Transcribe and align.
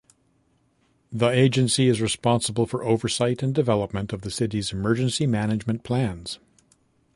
The 1.11 1.27
agency 1.27 1.87
is 1.87 2.01
responsible 2.01 2.65
for 2.65 2.83
oversight 2.83 3.43
and 3.43 3.53
development 3.53 4.11
of 4.11 4.21
the 4.21 4.31
City's 4.31 4.73
emergency 4.73 5.27
management 5.27 5.83
plans. 5.83 6.39